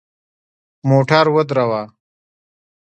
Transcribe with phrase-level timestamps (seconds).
[0.89, 1.81] موټر ودروه!